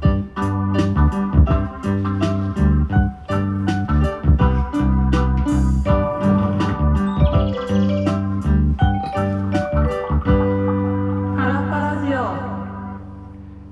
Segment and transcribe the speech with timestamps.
[0.00, 0.08] ハ
[11.46, 12.18] ラッパラジオ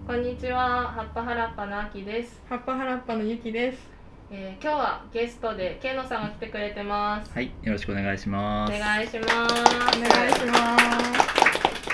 [0.06, 3.90] こんにちは、ハッパハラッパのあきです、ハッパハラッパのゆきです
[4.30, 7.32] えー今日はゲストでけいのさんが来てくれてます。
[7.34, 8.72] はい、よろしくお願いします。
[8.72, 9.32] お願いします。
[9.34, 10.82] お願いします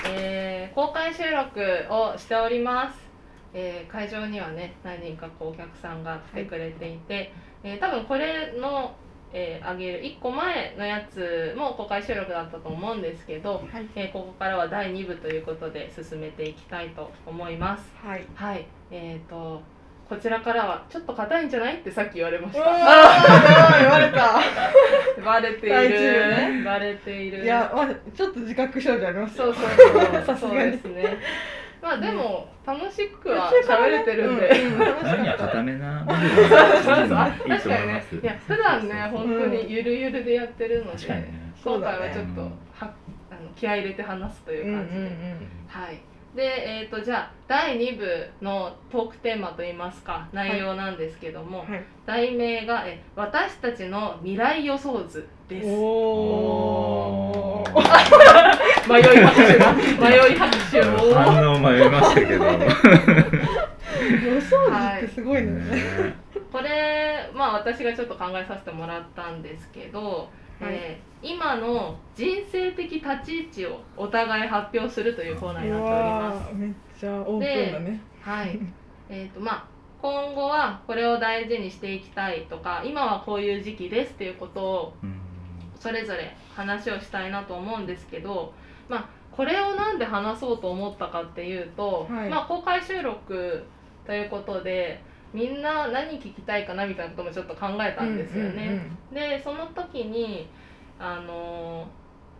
[0.07, 1.59] えー公開収録
[1.89, 3.08] をしております。
[3.53, 8.95] えー会場にはね、何人かこうお客さんが来てくれていて、えー多分これの、
[9.33, 13.87] えー、上げる1個前のやつも公開収録だったと思うんですけど、はい。
[13.95, 17.91] えーここからは第2部ということで進めていきたいと思います。
[18.03, 18.25] はい。
[18.35, 19.61] はい、えーと
[20.09, 22.65] こちらからはちょっと硬いんじゃないってさっき言われました。
[22.65, 24.39] ー言われた。
[25.23, 26.63] バレている、ね。
[26.65, 27.43] バレている。
[27.43, 29.53] いや、まあ、ちょっと自覚症状ありますよ。
[29.53, 30.55] そうそうそう、 さすがに。
[30.55, 31.17] そうですね。
[31.81, 34.49] まあでも楽しくは喋れてるんで。
[34.49, 34.79] うんうん。
[34.79, 38.03] 楽しか前にはった固めな確かにね。
[38.21, 41.49] いや普段ね本当にゆるゆるでやってるので。
[41.63, 42.93] 今回はちょっと、うんは
[43.29, 45.37] あの気合い入れて話すといううんうん感じで。
[45.67, 46.01] はい。
[46.35, 50.27] で、えっ、とじゃあ第2部のトークテーマといいますか。
[50.31, 51.65] 内容なんですけども、
[52.05, 55.67] 題名がえ私たちの未来予想図です。
[55.69, 57.69] おー
[58.89, 59.73] 迷い拍手だ。
[59.73, 61.13] 迷い拍手を。
[61.13, 62.45] 反応迷いましたけど。
[62.45, 66.15] 予想図ってすごいのよね
[66.51, 70.29] これまあ私がちょっと考えさせてもらったんですけど、
[70.61, 76.55] えー今の人生的立ち位置をお互い発表するというコーナーになっております。
[76.55, 78.57] めっちゃオープンだねはい。
[79.09, 79.65] えっとまあ
[80.01, 85.19] 今後はこれを大事にしていきたいとか今はこういう時期ですっていうことをうん
[85.77, 88.53] それぞれ話をしたいなと思うんですけど、
[88.89, 92.29] まあ、これをなんで話そうと思ったかっていうと、はい。
[92.29, 93.63] まあ、公開収録
[94.05, 95.01] ということで
[95.31, 98.81] みんな何聞きたいかなみたいなこともちょっと考えたんですよね。
[99.13, 100.49] でその時に
[100.99, 101.85] あのー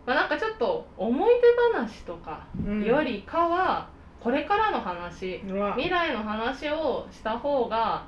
[0.08, 2.86] まあ、なんかちょっと思い出話とかうんうんうん。
[2.86, 3.88] よりかは
[4.20, 5.74] これからの話うわ。
[5.76, 8.06] 未来の話をした方が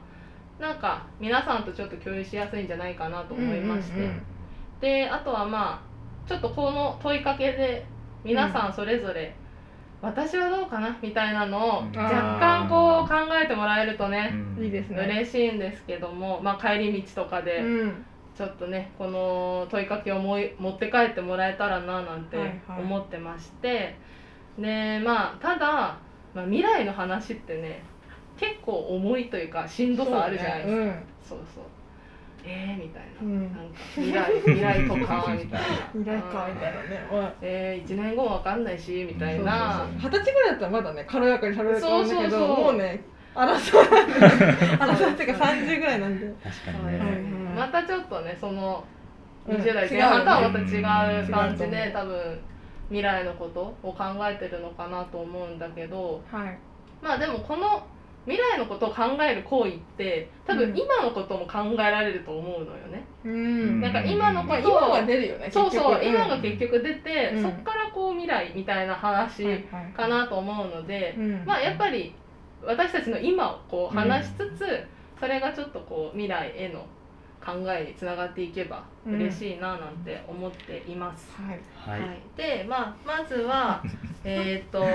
[0.60, 4.24] なんか皆さんとちょっと共有しやすいんじゃないかなと思いまして、うんうんうん。
[4.82, 7.86] であとはまあちょっとこの問いかけで
[8.24, 9.36] 皆さんそれぞれ、
[10.02, 11.96] 私はどうかなみたいなのをうん。
[11.96, 14.64] 若干こう考えてもらえるとね、うん。
[14.64, 15.04] いいですね。
[15.06, 18.06] 嬉しいんですけども、まあ、帰り道とかでうん。
[18.36, 22.82] ちょっとねこの問いかけをもい持って帰ってもらえたらななんてはいはい。
[22.82, 23.96] 思ってまして、
[24.58, 25.98] でまあただ、
[26.34, 27.84] まあ、未来の話ってね
[28.38, 30.74] 結構重いというかしんどさあるじゃないですか。
[30.74, 31.04] そうね。
[31.22, 31.64] そうそう
[32.44, 33.42] えーみたいな,、うん。
[33.44, 35.60] なんか未来未来とかみたいな。
[35.94, 37.08] う ん未来かみたいなね。
[37.12, 37.28] おい。
[37.42, 39.88] えー、1年後もわかんないしみたいな。
[39.98, 42.64] 二十歳ぐらいだったらまだね軽やかに喋れると思うんだけどそうそうそう。
[42.66, 43.02] もうね
[43.36, 44.78] 争い。
[44.78, 46.28] 争いっていうか 30ぐらいなんで。
[46.44, 47.06] 確かはいにね。
[47.06, 48.84] はいまたちょっとねその
[49.48, 49.56] うん。
[49.58, 52.40] 20代前半とはまた違う感じで多分
[52.90, 56.22] 未来のことを考えてるのかなと思うんだけど。
[56.32, 56.58] はい。
[57.02, 57.86] まあでもこの
[58.26, 60.78] 未来のことを考える行為って多分うん。
[60.78, 63.04] 今のことも考えられると思うのよね。
[63.26, 63.82] うん。
[63.82, 66.16] なんか今のまあことを今が出るよねそうそう結局。
[66.18, 67.42] 今が結局出て、うん。
[67.42, 69.94] そっからこう未来みたいな話はいはい。
[69.96, 71.44] かなと思うので、うん。
[71.46, 72.14] まあやっぱり
[72.64, 74.88] 私たちの今をこう話しつつ、
[75.20, 76.86] それがちょっとこう未来への
[77.44, 79.16] 考えにつながっていけばうん。
[79.16, 81.32] 嬉しいななんて思っています。
[81.42, 82.00] はい。
[82.00, 82.20] はい。
[82.38, 83.82] で、まあ、まずは
[84.24, 84.86] えっと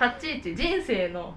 [0.00, 1.34] 立ち位置人生の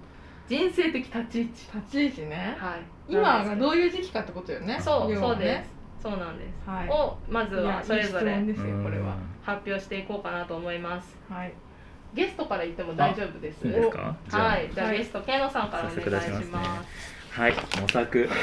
[0.47, 1.51] 人生的立ち位置。
[1.75, 2.55] 立ち位置ね。
[2.57, 3.71] はい、今がうど。
[3.71, 4.79] ういう時期かってことよね。
[4.79, 5.17] そうね。
[5.17, 5.77] そうです。
[6.03, 6.89] そうなんです、はい。
[6.89, 9.15] をまずはそれぞれですよこれは。
[9.43, 11.17] 発表していこうかなと思います。
[11.29, 11.51] はい。
[12.13, 13.67] ゲストから言っても大丈夫です。
[13.67, 14.15] いいですか？
[14.29, 14.47] じゃあ。
[14.51, 14.69] はい。
[14.73, 14.97] じゃあはい。
[14.99, 17.53] ゲストケイノさんからお願いしまますはい。
[17.81, 18.29] 模索。
[18.29, 18.33] す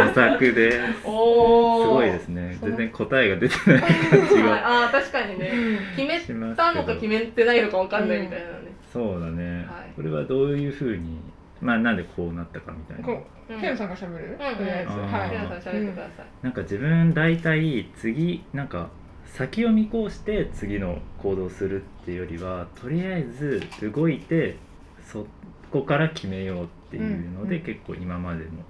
[0.00, 0.70] 模索で。
[0.70, 1.00] す。
[1.02, 2.56] すおおごいですね。
[2.62, 5.52] 全然答えが出てない感じはい、があー確かにね。
[5.96, 6.94] 決めたのか。
[6.94, 9.66] 決めてないのかわかんないみたいなね、そうだね。
[9.68, 9.79] はい。
[9.96, 11.18] これはどういうふうに、
[11.60, 13.60] まあなんでこうなったかみたいな。
[13.60, 14.32] ケンさんが喋る？
[14.32, 14.90] うんとりあえず。
[14.92, 15.30] はい。
[15.30, 18.90] ケイノさん喋ってください、なんか自分大体次なんか
[19.26, 23.62] 先を見越して次の行動をするっていうよりはとりあえず
[23.94, 24.56] 動いて
[25.02, 25.26] そ
[25.70, 27.64] こから決めようっていうので、うん。
[27.64, 28.62] 結構今までも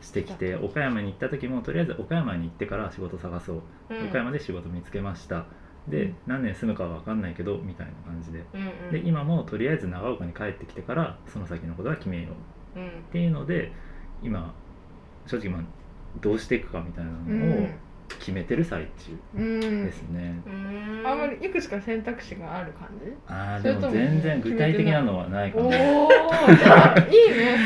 [0.00, 4.08] してきて岡山に行った時もとりあえず岡山に行ってから仕事探そう、うん。
[4.08, 5.46] 岡山で仕事見つけました
[5.88, 8.44] で、うん何年住むかは分かんないけどみたいな感じで。
[8.54, 8.92] うんうん。
[8.92, 12.28] で今もとりあえず長岡に帰ってきてからその先のことは決めよ
[12.76, 12.78] う。
[12.78, 12.86] うん。
[12.88, 13.72] っていうので
[14.22, 14.54] 今
[15.26, 15.62] 正直まあ
[16.20, 17.74] どうしていくかみたいなうのをん。
[18.18, 19.60] 決めてる最中うん。
[19.86, 21.06] ですね、うーん。
[21.06, 23.10] あんまりいくつか選択肢がある感じ？
[23.26, 26.10] ああでも全然具体的なのはないかおお いいね。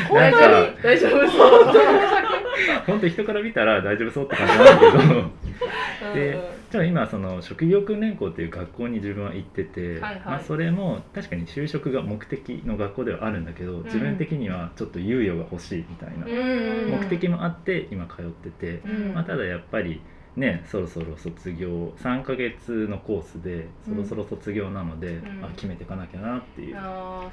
[0.07, 1.73] 本なん当かに大丈夫そう。
[2.87, 6.13] 本当人から見たら大丈夫そうって感じなんだけど。
[6.15, 10.21] でうんじゃあ今その職業訓練校っていう学校に自分は行ってて、はいはい。
[10.25, 16.91] まあ、それも確かに就職が目的の学校ではあるんだけど、自分的にはちょっと猶予が欲しいみたいなうん。
[16.91, 19.13] 目的もあって今通ってて、うん。
[19.13, 20.01] まあ、ただやっぱり
[20.37, 25.43] ねそろそろ卒業3ヶ月のコースでそろそろ卒業なので、ん。
[25.43, 26.77] あ決めていかなきゃなっていう、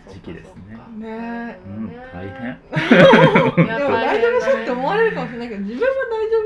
[0.08, 0.76] 時期ですね。
[0.98, 1.58] ね。
[1.66, 2.58] うん、大変。
[3.78, 6.44] でも大丈夫そうって思われるかもしれないけど自分は大丈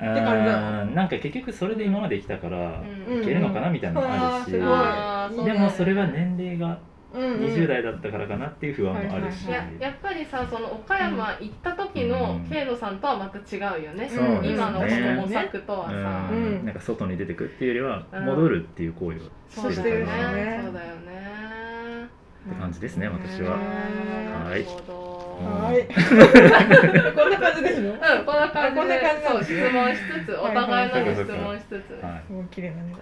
[0.00, 3.22] あて感じななんか結局それで今まで来たから、うん。
[3.22, 6.78] いけるのかなみたいなのもあるし、でもそれは年齢が
[7.14, 14.48] 20代だったからかなっていう不安もあるし、いややっぱりさその岡山行った時の慶野さんとはまた違うよね、そうですね。
[14.52, 16.36] 今のこの模索とはさ、うん。
[16.36, 16.64] うん。
[16.66, 20.56] なんか外に出てくっていうよりはうん戻るっていう行為をそうしてるかだよね。
[20.58, 22.08] なそうだよね。
[22.50, 23.56] って感じですね私は。
[23.56, 24.60] なはい。
[24.60, 25.18] るほど。
[25.38, 25.84] はい。
[27.14, 29.80] こんな感じですようんこんな感じな感じそう質ですね。
[29.80, 31.92] 問しつつお互いのに質問しつつ。
[32.02, 32.92] はい、はいもう綺麗なね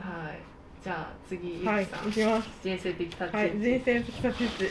[0.87, 2.49] じゃあ次はいいきます。
[2.62, 4.71] 人生的立ち位はい置、人生的立ち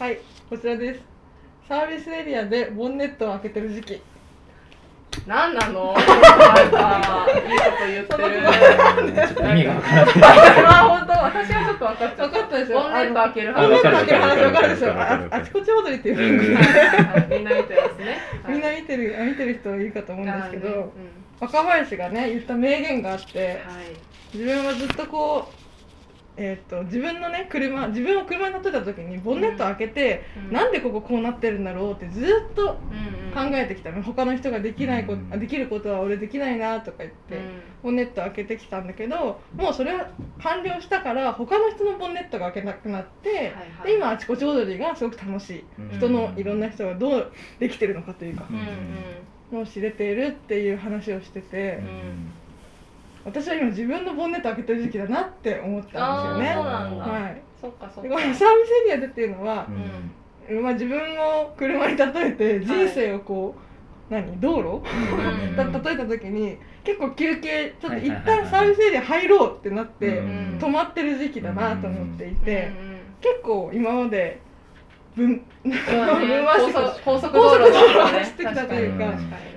[0.00, 0.18] はい
[0.50, 1.00] こちらです。
[1.68, 4.02] サービスエリアでボンネットを開けてる時期。
[5.24, 5.94] なんなの？
[5.94, 6.10] なんか
[7.38, 8.40] いいこと言って
[9.44, 9.50] る。
[9.50, 20.90] 意味がわから ないあ本当私はちょっと分かっちゃった分かったでしょボンネット開けるあボンネット開ける話分かるでしょああちこち踊りっていううんはいみんな見てますね、はいみんな見てるあ見てる人いるかと思うんですけど、あーね
[21.40, 23.86] 若林がね言った名言があってうんはい
[24.36, 25.66] 自分はずっとこう
[26.38, 30.52] えー、と自分のね車自分を車に乗ってた時にボンネット開けて、うん。
[30.52, 33.54] なんでこここうなってるんだろうってずっと考うんうん。
[33.54, 34.02] えてきたの。
[34.02, 35.32] 他の人ができないこと、うん。
[35.32, 37.40] あできることは俺できないなとか言って、
[37.82, 40.10] ボンネット開けてきたんだけどもうそれは
[40.42, 43.50] 完了したから他の人のボンネットが開けなくなって、はいは
[43.84, 43.86] い。
[43.86, 45.64] で今あちこち踊りがすごく楽しい。
[45.96, 48.64] 人のいろんな人がどうできてるのかというかうんうん。
[49.52, 52.45] のを知れているっていう話をしてて、ん
[53.26, 56.52] 私は今自分のボンネット開けてる時期だなって思ったんですよね。
[56.54, 57.04] そうなんだ。
[57.04, 59.66] はい、そっかそっでかこのサービスエリアでっていうのは
[60.48, 60.62] う、ん。
[60.62, 64.40] まあ、自分を車に例えて人生をこう、何？
[64.40, 64.80] 道路？
[64.80, 64.82] う
[65.84, 68.44] 例えた時に結構休憩ちょっと一はいはいはいはい。
[68.44, 70.58] 旦サービスエリア入ろうってなって、うん。
[70.60, 72.70] 止まってる時期だなと思っていて、
[73.20, 74.40] 結構今まで
[75.16, 76.26] 分そうだね。
[76.28, 76.72] 分回して
[77.04, 79.06] 高速高速道路を走ってきたというか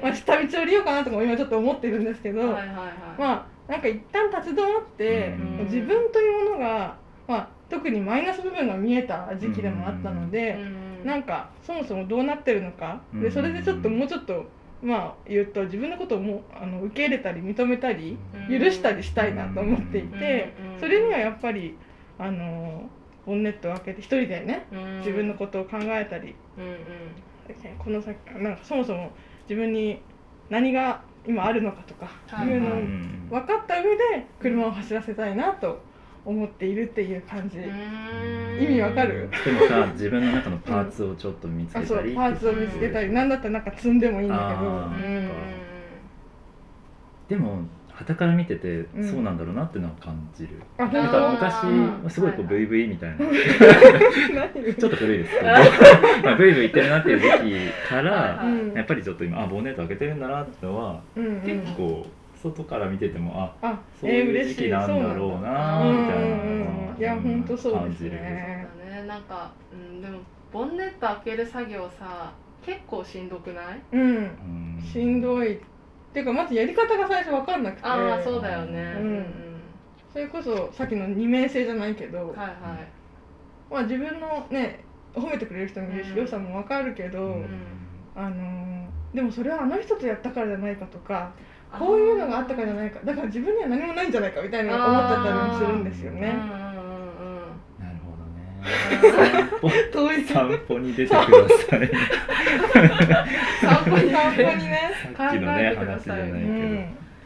[0.01, 2.67] まあ、下道降りようかなとかも今ちょっと思ってるんですけど、はいはいはい。
[3.19, 5.65] まあなんか一旦立ち止まって、うん。
[5.65, 11.07] 自分というものが、まあ、特にマイナス部分が見えた時期でもあったので、うん。
[11.07, 14.49] なんかそもそもどうなってるのか、でそれでちょっともうちょっと
[14.81, 18.17] まあ言うと自分のことをもうあの受け入れたり認めたり
[18.49, 18.59] うん。
[18.59, 20.79] 許したりしたいなと思っていて、うん。
[20.79, 21.77] それにはやっぱり
[22.17, 22.89] あの
[23.25, 24.97] ボンネットを開けて一人でねうん。
[24.99, 26.35] 自分のことを考えたり、
[27.77, 29.11] この先なんかそもそも
[29.47, 30.01] 自分に
[30.49, 32.09] 何が今あるのかとか
[32.43, 32.49] い。
[32.49, 35.81] うのをうん分かった上で車を走らせたいなと
[36.25, 38.63] 思っているっていう感じ、うん。
[38.63, 39.29] 意味わかる？
[39.45, 42.15] でもさ自分の中のパーツをちょっと見つけたり。
[42.15, 44.89] パーツを見つけたりなんだったらなんか積んでもいいんだ
[47.29, 47.37] けど。
[47.37, 47.61] でも
[47.99, 49.03] 傍から見ててうん。
[49.03, 51.53] そうなんだろうなっていうのは感じる、あなん本か
[52.05, 53.17] 昔すごいこうはい VV みたいな。
[54.77, 55.45] ちょっと古いですけど。
[56.23, 57.27] まあ VV 言ってるなっていう時
[57.71, 58.43] 期から
[58.75, 61.41] やっぱりちょっと今あボンネット開けてるんだなってのはうんうん。
[61.41, 62.05] 結構
[62.41, 67.01] 外から見ててもああそういう時期なんだろうなうんみたいなうんのうん。
[67.01, 68.11] いや本当そうです感じる。
[68.11, 69.03] ねね。
[69.07, 70.19] なんか、うん、でも
[70.53, 72.31] ボンネット開ける作業さ
[72.65, 73.81] 結構しんどくない？
[73.91, 74.01] うん。
[74.01, 74.07] う
[74.79, 74.81] ん。
[74.81, 75.59] しんどい
[76.09, 77.87] っていうかまずやり方が最初分かんなくて。
[77.87, 78.81] ああそうだよね。
[78.97, 79.07] うん。
[79.07, 79.25] うん
[80.11, 82.49] それこそさっきの二面性じゃないけど、はいはい。
[83.69, 86.17] まあ自分のね褒めてくれる人もいるし、うん。
[86.17, 87.45] 良さも分かるけど、うん
[88.15, 88.69] あのー
[89.13, 91.31] でもそれはあの人とやったからじゃないかとか
[91.79, 92.99] こういうのがあったからじゃないか。
[93.03, 96.33] だから自分には何もないんじゃないかみたいな思っちゃったりもするんですよね。
[99.91, 101.91] 遠い散散歩に出てください。
[103.61, 104.91] 散歩に歩にね。
[105.17, 106.79] さっきのね考えてください話じゃないけど、うん、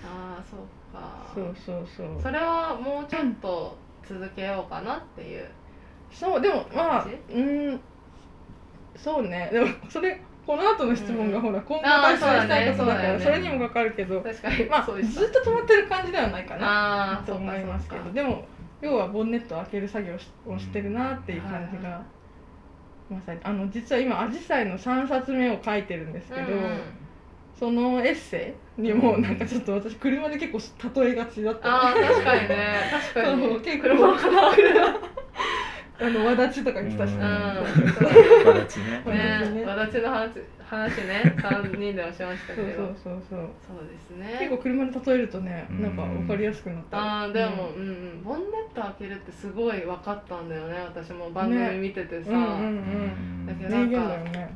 [0.04, 0.60] ああそう
[0.94, 1.32] か。
[1.34, 2.22] そうそうそう。
[2.22, 5.48] それはもうちょっと続けようかなっていう。
[6.12, 7.80] そうでもまあ感うん
[8.96, 9.50] そうね。
[9.52, 14.22] でもそれこの後の質問がほら今後あー達成したいことだからそれにもかかるけど。
[14.22, 14.66] 確かに。
[14.66, 18.12] まあずっと止まってる感じではないかなと思いますけど。
[18.12, 18.46] でも
[18.84, 22.04] 要はボンネットを開ける作業をしてるなっていう感じが、
[23.10, 23.40] まさに。
[23.42, 26.48] あの実は今アジサイの3冊目を書いてるんですけど、
[27.58, 32.76] そのエッセイにもなんかちょっと私車で結構例えがちだったああ確かにね。
[33.14, 33.60] 確かに。
[33.64, 34.42] 結構車かな
[36.00, 37.22] あのわだちとかに来たし、うん。
[37.22, 37.28] うん
[38.44, 39.04] 形ね。
[39.06, 39.64] うんね。
[39.66, 41.36] 私の話話ね。
[41.38, 42.78] 3人でもしましたけど。
[42.78, 43.88] そうそうそうそう。
[43.88, 44.38] ですね。
[44.40, 45.82] 結構車で例えるとねうん。
[45.84, 47.24] なんか分かりやすくなった。
[47.24, 47.82] あーでも、うん。
[47.82, 50.76] うん、ボンネット開けるってすごい分かったんだよね。
[50.80, 53.46] 私も番組見ててさ、うんうんうん。
[53.46, 54.56] だけどなんかだよね。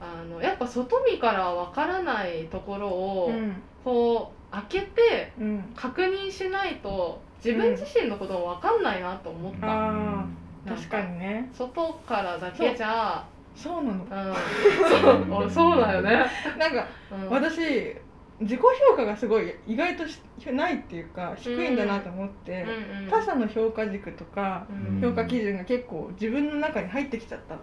[0.00, 3.54] あのやっぱ外見から分からないところを、うん。
[3.84, 5.72] こう開けてうん。
[5.76, 10.24] 確認しないと自分自身のことも分かんないなと思った、
[10.66, 11.50] 確かにね。
[11.52, 14.04] 外からだけじゃそうなの。
[14.04, 14.08] うん。
[15.28, 16.26] そう そうだよね、
[16.58, 17.96] なんかうん、私
[18.40, 20.20] 自己評価がすごい意外とし
[20.52, 25.00] ないっていうか低いんだなと思って、うんうん他者の評価軸とかうん。
[25.00, 27.56] 評価基準が結構自分の中に入ってきちゃった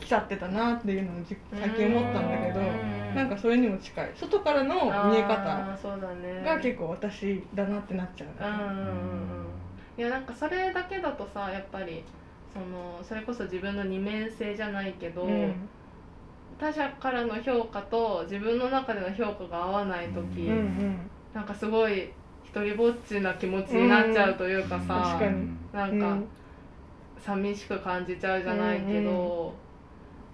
[0.00, 3.14] きちゃってたなっていうのをじ最近思ったんだけどうん。
[3.14, 4.10] なんかそれにも近い。
[4.14, 6.42] 外からの見え方あーそうだね。
[6.42, 9.46] が結構私だなってなっちゃう、うんうんうんうん。
[9.98, 12.02] いやなんかそれだけだとさやっぱり
[12.52, 15.68] そのそれこそ自分の二面性じゃないけど、うん。
[16.58, 21.10] 他者からの評価と自分の中での評価が合わない時、うんうん。
[21.32, 22.10] なんかすごい
[22.44, 25.48] 一人ぼっちな気持ちになっちゃうというかさ、確かに。
[25.72, 26.28] なんかうん。
[27.18, 29.68] 寂しく感じちゃうじゃないけど、うん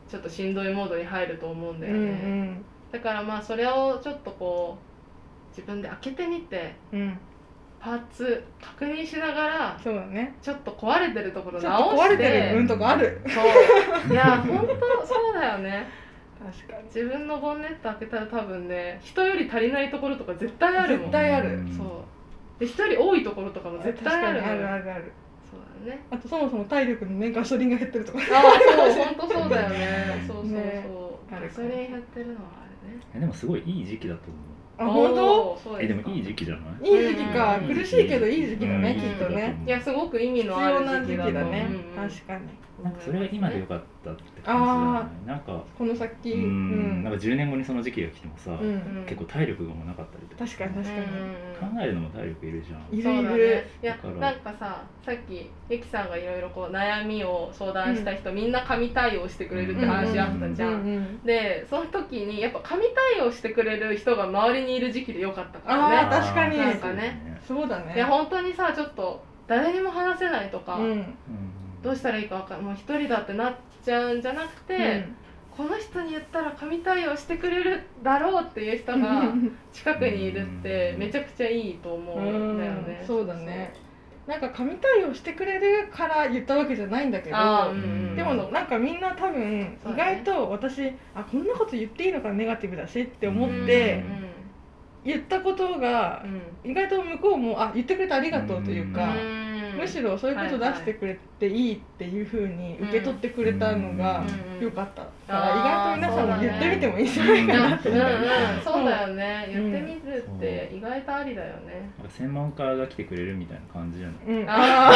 [0.07, 7.19] ちょっとしんどいモードに入ると思うんだうんよね、だからまあそれをちょっとこう自分で開けてみてうんうん
[7.85, 10.35] パーツ確認しながらそうだね。
[10.41, 13.21] ちょっと壊れてるところちょっと直して壊れてる部分とかある。
[13.27, 13.41] そ
[14.09, 14.13] う。
[14.15, 15.87] いや 本当そうだよね。
[16.43, 16.85] 確かに。
[16.85, 21.01] 自分のボンネット開けたら多分ね人より足りないところとか絶対あるもん。
[21.01, 21.59] 絶対ある。
[21.77, 22.59] そう。
[22.59, 25.13] で人より多いところとかも絶対ある確かにあるあるある。
[25.51, 26.07] そうだよね。
[26.11, 28.19] あとそもそも体力のねガソリンが減ってるとか。
[28.19, 30.25] ああそう本当そうだよね。
[30.27, 30.87] そうそうそう、 ね。
[31.31, 33.03] ガソリン減ってるのはあるね。
[33.15, 35.59] えでもすごいいい時期だと思うあ本当？
[35.63, 36.91] そうえでもいい時期じゃない？
[36.91, 37.59] いい時期か。
[37.59, 37.75] うん。
[37.75, 39.01] 苦しいけどいい時期だねうん。
[39.01, 39.63] きっとね。
[39.67, 41.67] いやすごく意味必のある要な時期時期だとだね。
[41.69, 42.41] うんうん確かに。
[42.83, 45.27] なんかそれが今でよかったって感じじゃない？
[45.29, 46.31] なんかこの先。
[46.33, 47.01] ううん。
[47.01, 48.59] んなんか10年後にその時期が来てもさ、うん。
[48.59, 50.45] うん結構体力がもうなかったりとか。
[50.45, 51.05] 確かに確かに。
[51.77, 52.81] 考えるのも体力いるじゃん。
[52.93, 53.35] いるそうだね。
[53.37, 54.15] いるいやだから。
[54.17, 62.85] なんかささっきゆきさんがいろいろこう悩みを相談した人、みんな神対応してくれるって話あったじゃん、うんうんでその時にやっぱ神
[63.17, 65.97] 対応してくれる人が周りにいる時期でよかったからね。
[65.97, 66.59] あー確かに。
[66.59, 67.39] なんかね。
[67.47, 67.95] そうだね。
[67.95, 71.15] いや本当にさちょっと誰にも話せないとか、うん。
[71.83, 73.55] どうしたらいいか分かんもう一人だってなっ
[73.85, 75.05] ちゃうんじゃなくて、
[75.57, 79.33] この人に言ったら神対応してくれるだろうっていう人が
[79.73, 82.21] 近くにいるってめちゃくちゃいいと思う
[82.55, 82.99] んだよね。
[83.01, 83.73] うんそうだね。
[84.27, 87.77] なんか神対応してくれるから言ったわけじゃないんだけどあーうん。
[87.77, 87.81] う
[88.13, 90.23] んでもなんかみんな多分意そうだね。
[90.25, 94.03] 外と私あこんなこと言っていいのかネガティブだしって思っうんて
[95.05, 96.23] 言ったことが
[96.65, 96.71] うん。
[96.71, 99.45] 意外と向こうもあ言ってくれてありがとうというかうん。
[99.79, 104.21] むしろそういうこと出してくれていいっていうふうに受け取ってくれたのが
[104.59, 107.91] うん良かったから意外と皆さんも言ってみてもいいんじゃうんないかなって。
[108.65, 109.03] そうだ。
[109.03, 111.91] よねうん言ってみるって意外とありだよね。
[112.09, 114.41] 専門家が来てくれるみたいな感じじゃない？
[114.41, 114.47] うん。
[114.49, 114.93] あ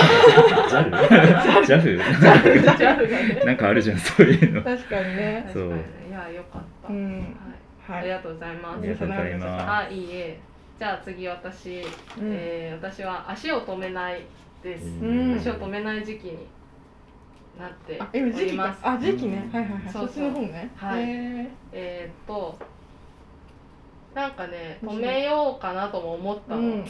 [0.69, 1.89] ジャルジャフ。
[2.79, 3.43] ジャルがね。
[3.45, 4.63] なんかあるじゃんそういうの。
[4.63, 5.43] 確かにね。
[5.49, 5.85] 確かそうにね。
[6.09, 6.89] いやよかった。
[6.89, 7.37] うん
[7.89, 7.97] はい。
[7.97, 8.79] あはいりがとうございます。
[8.79, 9.71] ありがとうございます。
[9.71, 10.41] あいいえ。
[10.79, 11.85] じゃあ次私うん。
[12.33, 14.23] えー私は足を止めない
[14.63, 14.87] です。
[14.87, 15.39] うん。
[15.39, 16.47] 足を止めない時期に
[17.59, 18.43] なってあ今時期か。
[18.43, 18.81] おります。
[18.83, 19.49] あ時期ね。
[19.53, 19.83] はいはいはい。
[19.85, 20.07] そうそう。
[20.07, 20.71] そっちの方ね。
[20.77, 21.03] はい。
[21.03, 22.59] へえーっと
[24.15, 26.63] なんかね止めようかなとも思ったの。
[26.63, 26.85] ーうん。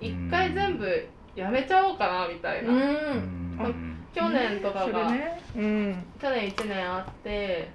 [0.00, 2.78] 一回全部やめちゃおうかなみたいな、うん。
[2.78, 2.82] う
[3.68, 3.96] ん。
[4.14, 5.40] 去年とかそがれね。
[5.56, 6.04] うん。
[6.20, 7.70] 去年1年あって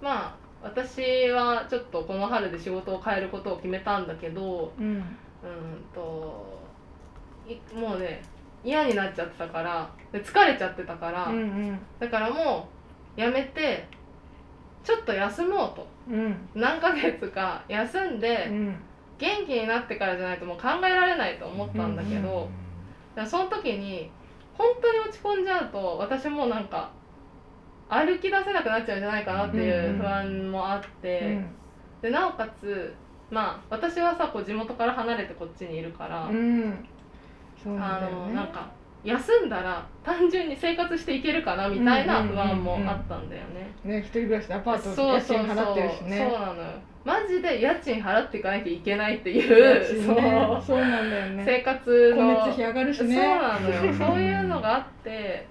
[0.00, 5.04] まあ私はちょっとこの春で仕事を変えることを決めたんだけどうんうん
[5.94, 6.58] と
[7.48, 8.22] いもうね
[8.64, 11.78] 嫌になっちゃってたからで疲れちゃってたから、うんうん。
[11.98, 12.68] だからも
[13.16, 13.86] うやめて
[14.84, 15.86] ちょっと休もうと。
[16.10, 16.48] うん。
[16.54, 18.76] 何ヶ月か休んでうん。
[19.18, 22.48] 元気になってからじゃないともう考えられないと思ったんだけど、
[23.16, 24.10] だからその時に
[24.56, 26.90] 本当に落ち込んじゃうと私もなんか
[27.88, 31.40] 歩き出せなくなっちゃうんじゃないかなっていう不安もあって、
[32.02, 32.94] でなおかつ
[33.30, 36.84] まあ私はさこう地元から離れてこっちにいるから、うん。
[37.62, 38.10] そうなあんね。
[38.10, 38.70] のなんか
[39.04, 43.74] 休んだら単純に生活していけるかなみたいな不安もあったんだよね。
[43.84, 46.70] ね一人暮らしでアパート家賃払ってるしそうねなのよ。
[47.04, 50.62] マジで家賃払っていかなきゃいけないってい家う、賃ね。
[50.66, 50.76] そう。
[50.76, 51.42] そうなんだよね。
[51.46, 52.16] 生活の。
[52.16, 53.14] 光熱費上がるしね。
[53.16, 53.94] そうなのよ。
[53.94, 55.46] そういうのがあって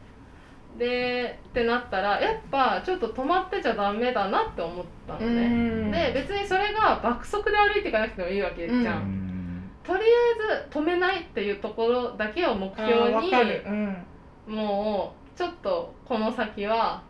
[0.78, 5.92] でってなったらやっぱちょっと止まってちゃダメだなって思ったのうね、ん。
[5.92, 8.86] で別にそれが爆速で歩いていかなくてもいいわけじゃん、うん。
[8.86, 9.24] うん
[9.84, 13.32] とりあえず止めないっていうところだけを目標に
[14.48, 14.56] うん。
[14.56, 17.02] もうちょっとこの先は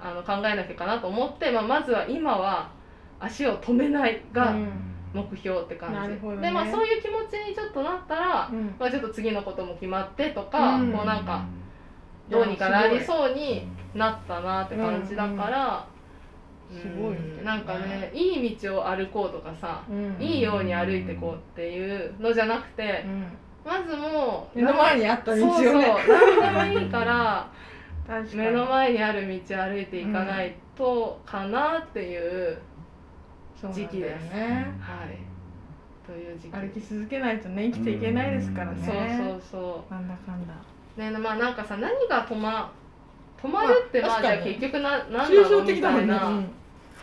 [0.00, 2.70] あの考えなきゃかなと思って、まあ、まずは今は
[3.18, 4.90] 足を止めないがうん。
[5.12, 6.42] 目標って感じ、なるほどね。
[6.42, 8.76] でまあそういう気持ちにちょっとなったら、うん。
[8.78, 10.92] まあ、ちょっと次のことも決まってとか、うん。
[10.92, 11.44] こうなんか
[12.30, 15.86] どうにかなりそうになったなって感じだから、
[16.70, 17.18] すごいね。
[17.38, 17.44] うん。
[17.44, 20.16] なんかねいい道を歩こうとかさ、うん。
[20.20, 23.26] いいように歩いてこうっていうのじゃなくて、うん。
[23.64, 25.94] まずもう目の前にあった道をそうそうね
[26.40, 27.50] 何でもいいから
[28.06, 28.36] 確かに。
[28.36, 32.58] 目の前にある道を歩いていかないとかなっていう、
[33.72, 34.32] 時期です。
[34.32, 35.18] ねはい。
[36.06, 39.20] という時期歩き続けないとね生きていけないですからね。
[39.20, 40.54] そうそうそなんだかんだ。
[40.54, 40.56] う
[41.00, 42.70] ねまあなんかさ何が止ま
[43.42, 46.06] 止まるってまあじゃあまあ確かに結局な何だ抽象ろうみ的だもんね。
[46.06, 46.42] たいな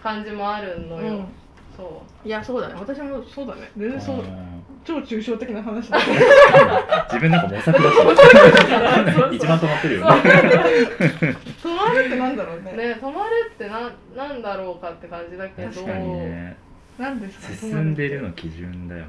[0.04, 1.18] 感じもあるのよ、うん。
[1.18, 1.22] う。
[1.22, 1.27] ん
[1.75, 2.75] そいやそうだね。
[2.77, 3.72] 私もそうだね。
[3.77, 4.18] 全然そう。
[4.18, 4.24] だ
[4.86, 6.00] 超抽象的な話だ
[7.12, 7.96] 自分なんか模索だし
[9.36, 10.22] 一番止まってるよね。
[11.62, 12.72] 止まるってなんだろううね。
[12.72, 15.70] ね止まるってななんだろうかって感じだけど。
[15.70, 16.58] 確かにね。
[16.98, 19.08] 何ですか進んでるの基準だよね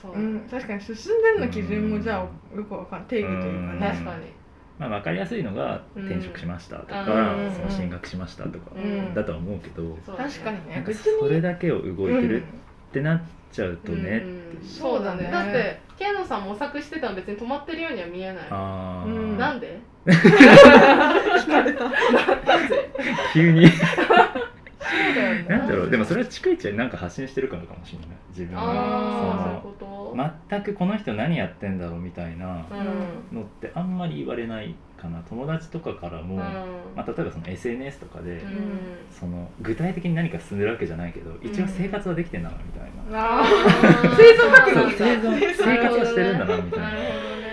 [0.00, 3.08] そう、うん確かに進んでるの基準もじゃあよくわかんない。
[3.08, 3.80] 定義というかうん。
[3.80, 4.26] ね確かに。
[4.78, 6.06] まあ分かりやすいのがうん。
[6.06, 7.50] 転職しましたとか、うん。
[7.52, 9.14] その進学しましたとかうん。
[9.14, 10.30] だとは思うけど、そうだね。
[10.30, 14.28] 確かになんかねそれだけを動いてるってなっちゃうとね、う
[14.60, 14.62] ん。
[14.62, 15.30] そうだね。
[15.32, 18.36] だってケイノさん模索してたの別に止まってるようには見えない。
[18.50, 19.36] ああ、うん。
[19.38, 19.80] なんで？
[20.08, 21.90] 聞かれた。
[23.34, 23.74] 急にそ
[25.10, 28.08] うだよねなんだろうでもそれは逐一なんか発信してるからかもしれない。
[28.30, 32.66] 自分がその全くこの人何やってんだろうみたいな
[33.30, 33.36] うん。
[33.38, 35.20] のってあんまり言われないかな。
[35.28, 36.40] 友達とかからも、うん。
[36.96, 38.78] まあ、例えばその SNS とかで、うん。
[39.10, 43.44] その具体的に何か進んでるわけじゃないけど一応生活はできてんだなみたいな、あ
[44.02, 46.84] 生 生存確認そう生存生活はしてるんだなみたいな。
[46.86, 47.42] なるほどね。
[47.42, 47.47] うんー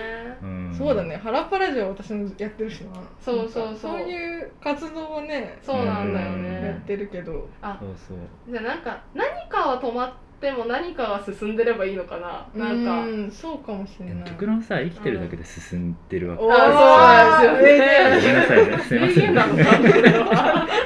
[0.76, 1.16] そうだね。
[1.22, 3.00] 原っぱラジオ私もやってるしな。
[3.20, 3.76] そうそうそう。
[3.76, 7.48] そういう活動をねそうなんだよやっねてるけど。
[7.62, 8.18] あそうそう。
[8.50, 12.46] じゃあなんか何かは止まっても何かは進んでればいいのかな。
[12.54, 13.00] なんか。
[13.00, 14.30] うんそうかもしれない。
[14.30, 17.52] 極論さ生きてるだけで進んでるわけ、あそう。
[17.52, 18.20] なんですよね。
[18.20, 18.78] ごめんなさいね。
[18.78, 19.34] すいません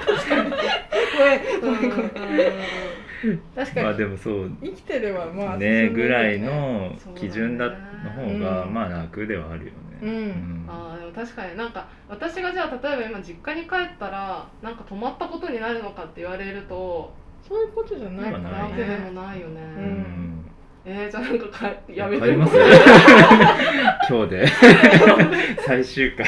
[1.61, 2.90] ごめんごめんごめん
[3.55, 3.87] 確かに。
[3.87, 4.51] まあでもそう。
[4.63, 7.75] 生きてればまあねぐらいの基準だの
[8.11, 8.75] 方がうん。
[8.75, 10.65] まあ楽ではあるよね、うん。
[10.69, 11.57] あーでも確かに。
[11.57, 17.13] なんか私がじゃあ例えば今実家に帰ったらなんか止まったことになるのかって言われると
[17.47, 18.33] そういうことじゃない。
[18.33, 19.87] かなわけでねもないよね、ううん。
[19.87, 20.51] ん
[20.83, 22.23] えー、じゃあなんかかやめて。
[22.23, 22.57] 帰ります？
[24.09, 24.47] 今日で。
[25.67, 26.27] 最終回。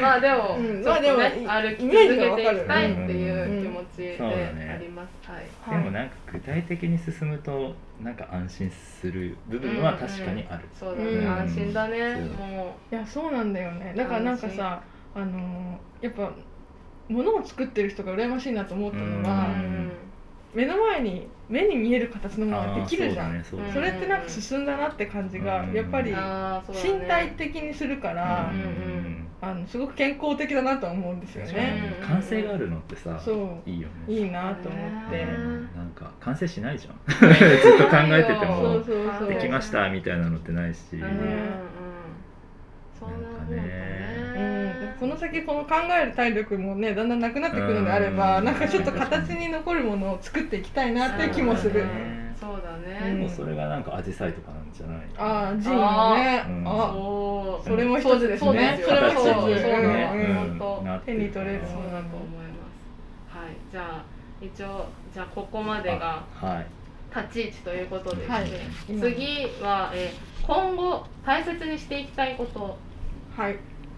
[0.00, 0.82] まあでも、うん。
[0.82, 4.18] ちょっとね、まあでも歩き続けていきたいっていう気持ちで。
[4.18, 5.78] そうだねます、はい。
[5.78, 11.28] でもなんか具体的に進むとなんか安心する部分は確かにある、そうだね、うん。
[11.28, 12.14] 安心だね。
[12.14, 13.94] そうもいやそうなんだよね。
[13.96, 14.82] だからなんかさ
[15.14, 16.30] あのーやっぱ
[17.08, 19.92] 物を作ってる人が羨ましいなと思ったのう、は、うん
[20.54, 23.44] 目の前に目に見える形のものができるじゃん。
[23.44, 25.72] そうだねそれってなんか進んだなって感じがうん。
[25.74, 31.98] やっぱり身体的にするから、うんうんあのすごく健康的だなと思うんですよね。
[32.00, 32.06] うん。
[32.06, 33.32] 完成があるのってさそ
[33.66, 33.70] う。
[33.70, 34.14] いいよね。
[34.14, 35.22] いいなと思って。
[35.24, 36.94] うんなんか完成しないじゃん。
[37.06, 41.02] ずっと考えててそもできましたみたいなのってないし、うん。
[41.02, 41.10] うん
[43.00, 44.94] なもんだうね。
[44.96, 48.44] ん、この先この考える体力もねだんだんなくなってくるのであれば、うん。
[48.46, 51.84] なんかちょっと形に残るものを作っていきたいなっていう気もする。
[52.38, 52.82] そうだうん。
[53.18, 54.98] ねもうそれがなんかアジサイとかなんじゃない？
[55.16, 56.44] ああ、ジーンもね。
[56.48, 56.68] うん。
[56.68, 57.68] あそう。
[57.68, 58.80] それも一つですね。
[58.84, 59.22] それも一つ。
[59.24, 61.00] そうね。
[61.06, 62.68] 手に取れるそうだと思いま
[63.30, 63.36] す。
[63.38, 63.56] はい。
[63.70, 64.04] じゃあ
[64.40, 66.66] 一応じゃあここまでがはい。
[67.14, 68.44] 立ち位置ということではい。
[69.00, 72.78] 次は、えー今後大切にしていきたいこと。
[73.36, 73.56] はい。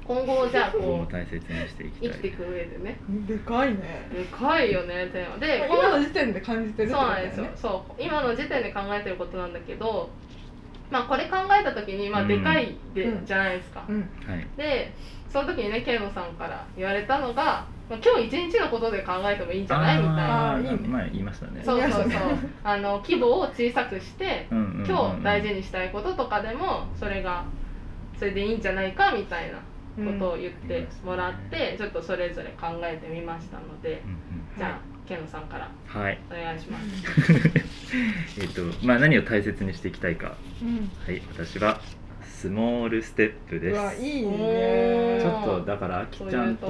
[0.09, 2.97] 今後じゃあこうを大切にしていきたい生きていく上でね。
[3.29, 4.09] でかいね。
[4.11, 5.37] でかいよねテーマ。
[5.37, 7.75] でこ今の時点で感じてるってことだよそうなんですよ。
[7.79, 7.85] ね。
[7.85, 8.03] そう。
[8.03, 10.09] 今の時点で考えてることなんだけど
[10.91, 12.29] まあこれ考えた時にまあうん。
[12.29, 13.27] でかいで、うん。
[13.27, 14.01] じゃないですか、うん。
[14.27, 14.47] はい。
[14.57, 14.95] で
[15.29, 19.99] その時にねケイノさんから言われたのが、まあ、今日一日のことで考えてもいいんじゃない？
[19.99, 20.53] みたいな。
[20.55, 20.89] あーいいね。
[20.89, 21.61] 前言いましたね。
[21.63, 22.11] そうそうそう。
[22.65, 24.87] あの規模を小さくしてうんうんうんうん。
[24.87, 27.45] 今日大事にしたいこととかでもそれが
[28.19, 29.13] それでいいんじゃないか？
[29.13, 29.59] みたいな
[30.05, 34.19] ことを言ってもらって、ちょっとそれぞれ考えてみましたのでうんうん。
[34.57, 36.19] じゃあケイノさんからはい。
[36.31, 36.85] お願いします。
[38.41, 40.37] えっとまあ何を大切にしていきたいか。
[40.63, 40.91] うん。
[41.05, 41.81] はい私は
[42.23, 44.03] スモールステップです。
[44.03, 46.67] いいおねちょっとだからあきちゃんと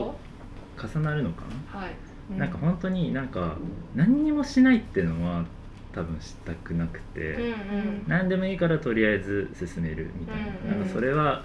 [0.77, 1.81] と重なるのかな？
[1.81, 1.91] はい。
[2.31, 2.39] うん。
[2.39, 3.57] なんか本当になんか
[3.95, 5.45] 何にもしないっていうのは
[5.93, 8.05] 多分したくなくて、うんうん。
[8.07, 10.79] 何でもいいからとりあえず進めるみたいな,、うんうん。
[10.79, 11.45] なんかそれは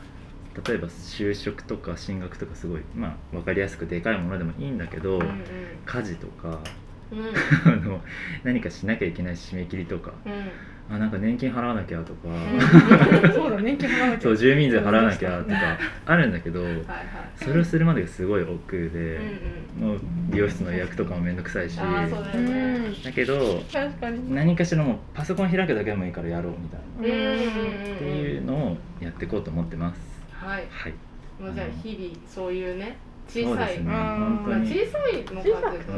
[0.67, 5.43] 例えば就職とか進学とかすごいまあ分かりやすくでかいものでもいいんだけど、うん
[5.85, 6.59] 家事とか
[7.11, 7.19] うん。
[7.19, 7.33] う ん
[7.65, 8.01] あの
[8.43, 10.33] 何かしなきゃいけない締め切りとかうん。
[10.95, 12.27] あなんか年金払わなきゃとか、
[13.33, 14.21] そうだ年金払わなきゃ。
[14.21, 15.55] そう住民税払わなきゃとか
[16.05, 16.85] あるんだけどはいはい。
[17.37, 19.19] それをするまでがすごい億劫で、
[19.79, 22.91] うんもう美容室の予約とかも面倒くさいしだよね。
[23.15, 24.33] けど確かに。
[24.35, 27.15] 何かしらもうパソコン開くだけでもいいからやろうみたいな。
[27.15, 27.95] うんうんうん。
[27.95, 30.12] っていうのをやっていこうと思ってます。
[30.43, 30.67] はい。
[30.69, 30.93] はい。
[31.41, 33.83] もうじゃあ日々そういうね小さい、そうですね。
[33.85, 35.91] まあ小さいのかっていうと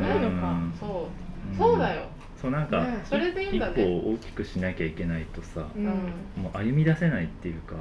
[0.79, 1.09] そ
[1.53, 1.57] う。
[1.57, 2.03] そうだよ。
[2.41, 3.83] そうなんか、ねそれでいいん一だね。
[3.85, 5.85] 歩大きくしなきゃいけないとさ、うん。
[5.85, 7.75] うんもう歩み出せないっていうか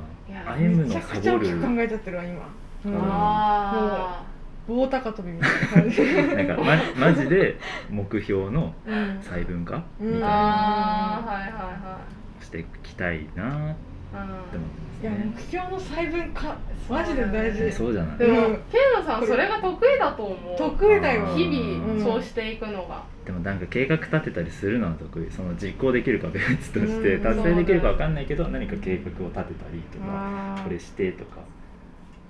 [0.46, 2.48] 歩むのめちゃくちゃサボる大きく考えちゃってるわ今、
[2.86, 2.98] うん。
[3.02, 4.24] あ
[4.66, 6.02] 棒高跳びみたいな感じ
[6.34, 6.62] なんか
[6.96, 7.58] まマジで
[7.90, 9.20] 目標のうん。
[9.22, 10.26] 細分化みたいな。
[11.18, 11.98] あーはいはいは
[12.40, 14.60] していきたいなって思い、っ
[15.00, 15.10] ていや。
[15.12, 16.56] 目標の細分化
[16.88, 17.72] マジで大事。
[17.72, 18.18] そうじゃない？
[18.18, 18.56] でも、うん。
[18.70, 20.56] ケイノさんそれが得意だと思う。
[20.56, 21.26] 得意だよ。
[21.34, 21.48] 日う
[21.94, 21.98] ん。
[21.98, 25.30] 々そうしていくのが、でもなんか計画立てたりするのは得意。
[25.30, 27.22] その実行できるかは別としてうん。
[27.22, 31.40] 達成できるかわかんないけど何か計画を立てたりとかこれしてとか。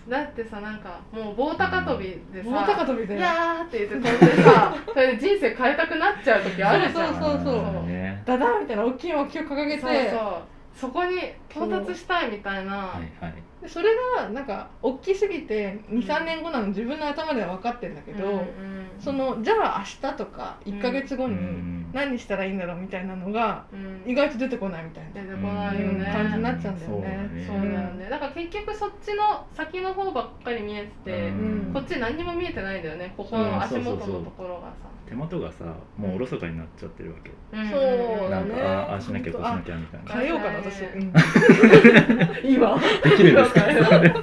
[0.08, 7.14] だってさなんかもう棒高跳びでさ棒高跳びでいやーって言って飛んでさ それで人生変えたくなっちゃう時あるじゃん。
[7.14, 8.22] そうそうそうあーね。
[8.26, 10.42] ダダーみたいな大きい目標掲げてそうそう
[10.76, 11.16] そこに
[11.50, 13.34] 到達したいみたいな、はいはい
[13.66, 21.90] それがなんか大きすぎて23年後なの自分の頭では分かってるんだけど、うんうんそのじゃあ明日とか1ヶ月後にうん。
[21.92, 24.10] 何したらいいんだろうみたいなのがうん。
[24.10, 27.44] 意外と出てこないみたいな出てこないよね、感じになっちゃうんだよね。
[27.46, 31.70] そうだよねだから結局そっちの先の方ばっかり見えてて、うん。
[31.72, 33.12] こっち何にも見えてないんだよね。
[33.16, 34.94] ここの足元のところがさ。
[35.06, 35.64] 手元がさ
[35.98, 37.30] もうおろそかになっちゃってるわけ。
[37.56, 37.70] うん。
[37.70, 38.48] そうだね。
[38.48, 40.12] なんかあああしなきゃこうしなきゃみたいな。
[40.12, 42.50] 変えようかな私、うん。
[42.50, 44.18] いいわできるんですか今変えよう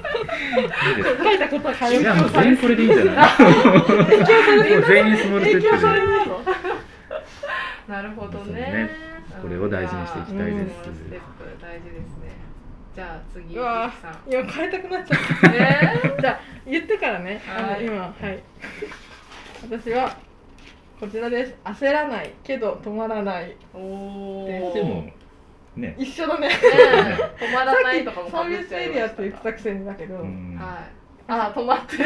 [0.88, 3.16] いいです書いたことは変えようじゃあもう全員これでいいんじゃないも
[4.78, 5.72] う全員スモールステップでる
[7.88, 8.90] なるほどね
[9.40, 10.88] これを大事にしていきたいです。
[10.88, 11.98] うんステップ大事です。
[12.22, 12.32] ね
[12.94, 13.90] じゃあ次うわ
[14.28, 17.40] 今変えたくなっちゃったねじゃあ言ってからね、
[17.80, 18.42] 今はい。
[19.62, 20.16] 私は
[21.00, 21.54] こちらです。
[21.64, 22.34] 焦らない。
[22.44, 23.56] けど止まらない。
[23.74, 25.10] おでおでも
[25.76, 25.94] ね。
[25.98, 26.48] 一緒だね。
[27.38, 30.56] 止まらないとかもサービスエリアって言ってたたくせにだけど、うん。
[30.56, 31.02] はい。
[31.28, 31.96] あ止まって。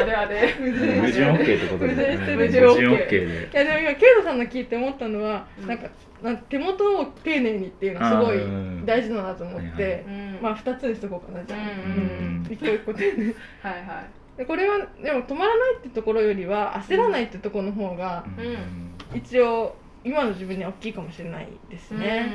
[0.00, 0.52] あれあれ。
[0.52, 1.94] 矛矛盾 OK ってことで。
[1.94, 3.50] 矛盾してる矛盾矛盾 OK で。
[3.52, 5.66] いやでも今ケイトさんの聞いて思ったのは、うん。
[5.66, 5.88] なんか
[6.22, 8.38] なんか手元を丁寧にっていうのはすごい
[8.86, 10.02] 大事だなと思って、はいはい。
[10.02, 12.46] うんまあ2つにしとこうかなじゃあ、うん。
[12.46, 12.52] うん。
[12.52, 13.34] 一個一個丁寧に。
[13.60, 14.38] はいはい。
[14.38, 18.94] でこれはでも止まらないってところよりは焦らないってところの方がうん。
[19.14, 22.34] 一応今の自分には大きいかもしれないですね、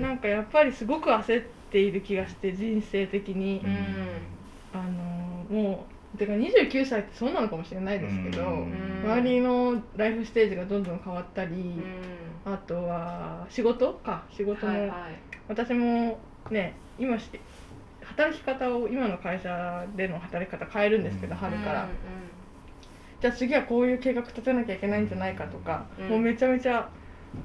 [0.00, 4.26] なんかやっぱりすごく焦っている気がして人生的に、うん。
[4.72, 9.02] あのーもうてか29歳ってそうなのかもしれないですけど、うん。
[9.04, 12.52] 周りのライフステージがどんどん変わったり、うん。
[12.52, 14.26] あとは仕事か。
[14.30, 15.22] 仕事も、はいはい。
[15.48, 17.30] 私もね今し
[18.02, 21.38] 働き方を今の会社での働き方変えるんですけど、うん。
[21.38, 22.31] 春から、うん
[23.22, 26.08] じゃあ次はこういう計画立てなきゃいけないんじゃないかとか、うん。
[26.08, 26.90] もうめちゃめちゃ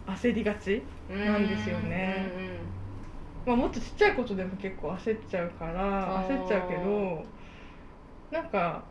[0.08, 2.26] 焦りがち、うんなんですよね。
[3.46, 7.24] まあ、もっとちっちゃいことでも結構焦っちゃうから焦っちゃうけど
[8.30, 8.84] なんか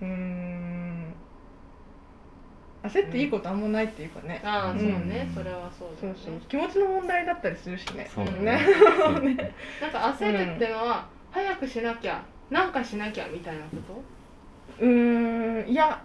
[0.00, 1.14] うーん
[2.82, 6.18] 焦っていいことあんまないっていうかね、ああそうねうんそれはそうだよね。
[6.24, 6.40] そうそう。
[6.48, 8.08] 気持ちの問題だったりするしね。
[8.12, 8.66] そうね。
[9.80, 14.17] なんか焦るってのは早くしなきゃなんかしなきゃみたいなこと？
[14.80, 16.02] うーんいや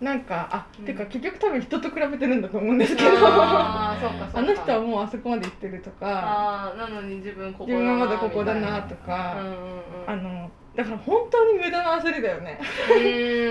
[0.00, 0.84] なんかあ、うん。
[0.84, 3.08] てか結局多分人と比べてるんだと思うんですけど。
[3.18, 3.96] あ
[4.34, 6.74] の人はもうあそこまで行ってるとか。
[6.76, 9.60] なのに自分ここ自分はまだここだなとか、うんうんうん。
[10.06, 13.02] あのだから本当に無駄な焦りだよね、うん。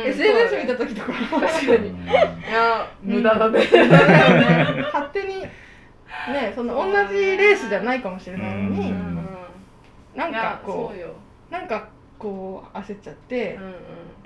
[0.07, 1.91] SNS 見た時とか確かにい
[2.53, 3.67] や無駄だね。
[3.71, 9.27] 無駄だよね勝手にねその同じレースじゃないかもしれないのに、ううんん。
[10.15, 11.07] なんかこそうよ。
[11.49, 13.73] うなんかこう焦っちゃって、うん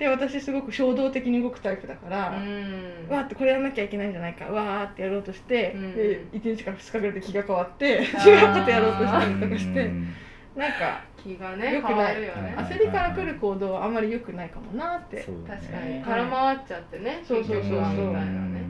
[0.00, 3.06] で私すごく衝動的に動くタイプだから、うん。
[3.10, 5.94] わーってこれやんなきゃいけないんじゃないかわーってやろうとして、うん。
[5.94, 10.14] で1日から2日ぐらいで気が変わって違うーことやろうとしたりとかしてうん。
[10.56, 12.14] なんか気がねよくない。
[12.14, 12.54] よね。
[12.56, 15.22] はい焦りから来る行動はあんまり良くないかもなって。
[15.22, 15.60] そうだね。
[15.60, 16.02] 確かに。
[16.02, 17.72] 空回っちゃってねそうそうそうそう。
[17.72, 18.62] 結局はみたいなね。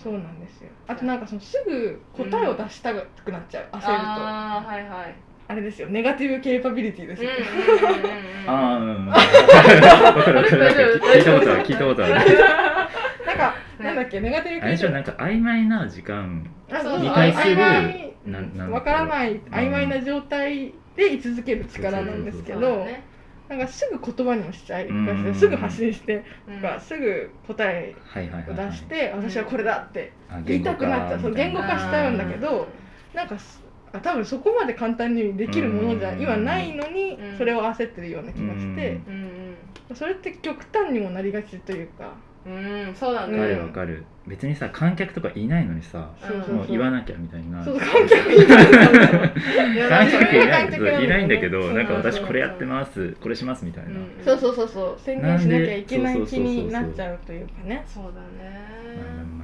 [0.00, 0.70] そうなんですよ。
[0.86, 3.88] あとなんかそのすぐ答えを出したくなっちゃう焦ると。
[3.90, 5.14] ああはいはい
[5.48, 5.88] あれですよ。
[5.88, 7.30] ネガティブケーパビリティですよ、
[8.46, 9.20] ああうんわか
[10.30, 10.58] るわかる。
[10.58, 11.62] なんか聞いたことある。
[11.64, 12.14] 聞いたことある。
[12.14, 14.20] なんか、なんだっけ？
[14.20, 22.86] ネガティブあれでしょなんか曖昧な時間に対する曖昧なんなんわからない曖昧な状態で居続ける力なんですけど
[23.48, 24.92] なんかすぐ言葉にもしちゃいう。
[24.92, 26.24] んすぐ発信して
[26.80, 28.28] すぐ答えをはい
[28.70, 31.32] 出して私はこれだってあ言いたくなっちゃう。
[31.32, 32.68] 言語化しちゃうんだけど
[33.14, 33.28] なん。
[33.28, 33.36] か
[34.02, 36.20] 多分そこまで簡単にできるものじゃうん。
[36.20, 37.38] 今ないのにうん。
[37.38, 39.00] それを焦ってるような気がして。
[39.08, 39.56] うん。
[39.94, 42.12] それって極端にもなりがちというか。
[42.46, 44.04] うんうんそうなんわかだよるわかる。
[44.26, 46.54] 別にさ観客とかいないのにさそうそうそう。
[46.56, 48.66] もう言わなきゃみたいなそう観客いない
[49.88, 54.10] 観客いないいないんだけどなんか私これやってますこれしますみたいな、うん。
[54.24, 55.00] そうそうそうそう。
[55.02, 57.84] 宣言しなきゃいけない気になっちゃうというかね。
[57.86, 58.66] そうだね。
[58.76, 58.77] まあ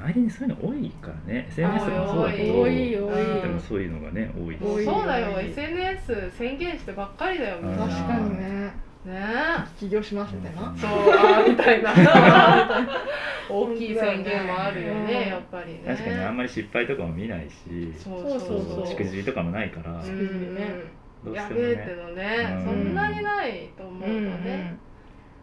[0.04, 1.46] 周りにそういうの多いからね。
[1.48, 2.60] SNS とかもそうだけど。
[2.60, 3.42] 多い多い。
[3.42, 4.56] でもそういうのがね多い。
[4.60, 4.84] 多い。
[4.84, 5.40] そうだよ。
[5.40, 7.84] SNS 宣言してばっかりだよみんな。
[7.84, 8.72] うん確かにね。
[9.06, 9.20] ね。
[9.78, 10.68] 起業しますみたいな。
[10.68, 11.92] うんそうみたいな。
[13.48, 15.28] 大きい宣言もあるようんね。
[15.28, 15.80] やっぱりね。
[15.86, 18.86] 確かにあんまり失敗とかも見ないしそうそうそうそう。
[18.86, 19.96] しくじりとかもないから。
[19.96, 20.68] うんしくじりね。
[21.24, 21.66] どうやしてもね。
[21.66, 22.64] べえってのねうん。
[22.64, 24.76] そんなにないと思うとうんね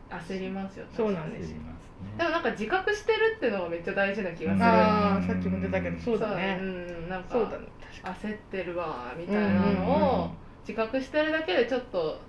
[0.10, 1.52] 焦りますよそうなんです。
[1.52, 1.81] 焦ります
[2.18, 4.66] でもなんか自覚してるってのがめっちゃ大事な気がする。
[4.66, 6.60] ああさっきも出たけどそうだね。
[6.62, 7.66] うんなんかそうだね。
[8.04, 10.32] 焦ってるわみたいなのを
[10.68, 12.20] 自覚してるだけでちょっと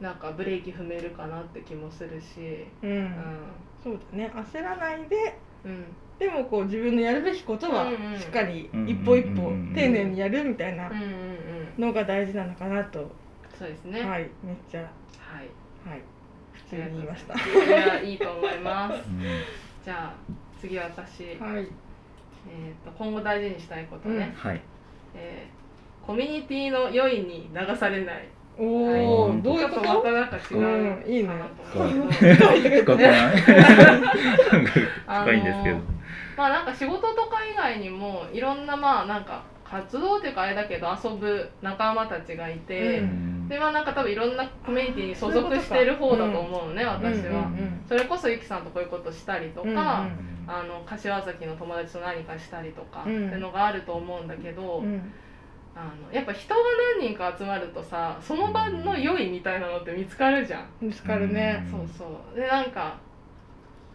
[0.00, 2.66] なんかブレーキ踏めるかなって気もするし。
[2.82, 3.14] うん、うん
[3.82, 4.32] そうだね。
[4.34, 5.84] 焦らないでうん
[6.18, 10.90] でもこう自分のやるべきことはしっかりうん一歩一歩うん丁寧にやるみたいな
[11.78, 13.10] のが大事なのかなと、
[13.58, 14.02] そうですね。
[14.02, 14.30] はい。
[14.44, 14.80] めっちゃ。
[15.18, 15.48] はい。
[15.88, 16.02] はい
[16.76, 18.94] 普通に言いましたいやいいと思います。
[18.94, 19.20] うん。
[19.84, 20.14] じゃあ
[20.60, 21.52] 次私、えはい。
[21.62, 21.66] ー、
[22.84, 24.60] と今後大事にしたいことね、はい。
[25.14, 25.62] えー
[26.06, 28.26] コミュニティの良いに流されない。
[28.58, 29.42] おお、はい。
[29.42, 29.86] どういうこと？
[29.86, 31.32] またなんか違ううんいいな
[31.72, 31.84] 深
[35.32, 35.78] いんですけど。
[36.36, 50.00] まあなんか仕事とか以外にもいろんなまあなんか活動っていうかあれだけど遊ぶ仲間たちがいて、うんでまあなんか多分いろんなコミュニティに所属してる方だと思うのね、私は、うんうんそれこそゆきさんとこういうことしたりとか、うんうん。
[50.46, 53.28] あの柏崎の友達と何かしたりとか、うん。
[53.28, 55.12] ってのがあると思うんだけど、うん。
[55.74, 56.60] あのやっぱ人が
[56.98, 61.66] 何人か集まるとさその場の良いみたいなのって見つかるじゃん、見つかるね。
[61.70, 62.38] そうそう。
[62.38, 62.98] でなんか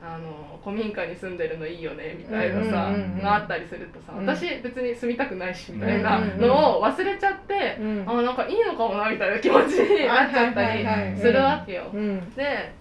[0.01, 4.25] あの古民家に住んでるのいいよねみたいなさ、うんうんうんがあったりするとさ、うん。
[4.25, 6.41] 私別に住みたくないしみたいなうんうんうん。
[6.47, 8.03] のを忘れちゃって、うん。
[8.07, 11.19] あなんかいいのかもなみたいな気持ちになっちゃったりはいはいはいはい。
[11.19, 11.89] するわけよ。
[11.93, 12.33] うん。
[12.35, 12.73] で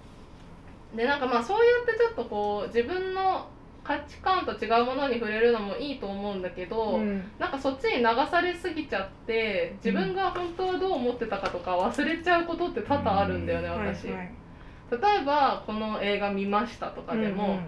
[0.95, 3.49] でなんかまあそうやってちょっとこう自分の
[3.83, 7.25] 価値観と違うものに触れるのもいいと思うんだけど、うん。
[7.39, 14.31] なんかそっちに流されすぎちゃって自分が本当はどう思ってたかとか忘れちゃうことって多々あるんだよね、はい私、はい
[14.91, 17.59] 例えばこの映画見ましたとかでも、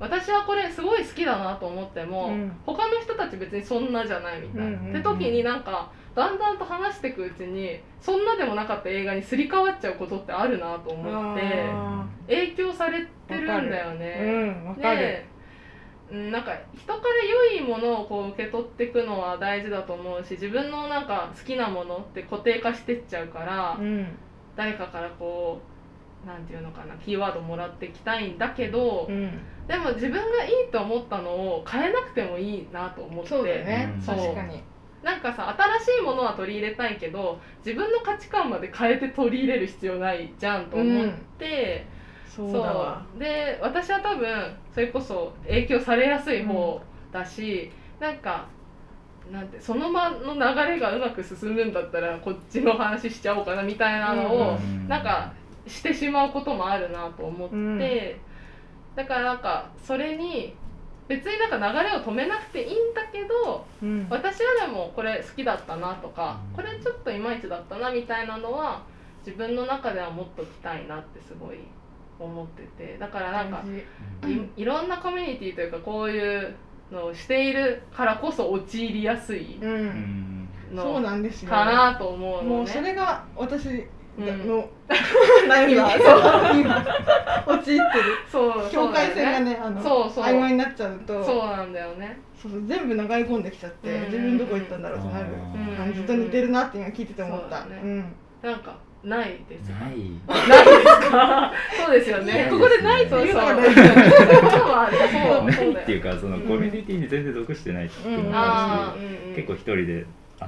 [0.00, 2.52] 私はこれすごい好きだなと思っても、うん。
[2.64, 4.90] 他の人たち別にそんなじゃないみたいな、うんうんうん。
[4.90, 14.64] って時になんかだんだんと話していくうちにそんなでもなかった映画にすり替わっちゃうことってあるなと思ってあ影響されてるんだよーね。
[14.66, 15.26] うんで
[16.10, 24.06] うんなんか人から良いものをこう受け取っていくのは大事だと思うし自分のなんか好きなものって固定化してっちゃうから、うん。
[24.56, 25.69] 誰かからこう
[26.26, 29.38] なんていうのかなキーワードもらっていきたいんだけど、うん。
[29.66, 33.28] でも自分がいいと思ったのを変えなくてもいいなと思って。
[33.30, 33.94] そうだね。
[33.94, 34.02] うん。
[34.02, 34.62] 確かに。
[35.02, 35.48] なんかさ
[35.80, 41.86] 新しいものは取り入れたいけど自分の価値観まで変えて取り入れる必要ないじゃんと思って、
[42.28, 43.06] そうだわ。
[43.10, 43.18] そう。
[43.18, 48.46] で私は多分それこそ影響されやすい方だし、なんか
[49.32, 50.40] なんてその場の流
[50.72, 54.86] れがうまく進むんだったらこっちの話しちゃおうかなみたいなのを、うん。
[54.86, 55.32] なんか
[55.66, 57.78] してしまうこともあるなと思って、うん。
[58.96, 60.54] だからなんかそれに
[61.08, 64.06] 別になんか流れを止めなくていいんだけどうん。
[64.10, 66.56] 私はでもこれ好きだったなとかうん。
[66.56, 68.82] これちょっといまいちだったなみたいなのは
[69.26, 71.58] 自分の中では持っときたいなってすごい
[72.18, 73.64] 思っててだからなんか
[74.56, 76.54] いいろんなコミュニティというかこういう
[76.92, 80.48] のをしているからこそ陥りやすいうん。
[80.72, 81.50] のそうなんですよ。
[81.50, 82.48] かなと思うのね。
[82.48, 83.88] もうそれが私うん
[84.26, 84.68] の
[85.48, 85.90] 悩みが。
[86.54, 86.84] 今。
[87.46, 87.82] 陥ってる。
[88.30, 90.24] そう境界線がねあのそうそう。
[90.24, 91.24] 曖昧になっちゃうと。
[91.24, 92.18] そうなんだよね。
[92.40, 94.04] そうそう全部流れ込んできちゃってうん。
[94.04, 95.26] 自分どこ行ったんだろうってなる。
[95.32, 95.36] う
[95.72, 97.62] ん感じと似てるなって今聞いてて思った。
[97.62, 97.80] そうだね。
[97.82, 98.04] うん。
[98.42, 99.78] なんかないですか？
[99.80, 99.96] ない。
[99.96, 101.52] ないですか？
[101.86, 102.48] そうですよね。
[102.50, 103.26] ここでないそうそう。
[103.26, 103.56] っていうのが
[104.90, 105.44] そう。
[105.44, 105.72] ない。
[105.72, 109.00] っていうかそのコミュニティに全然属してないっていうのもある
[109.34, 110.04] し結構一人で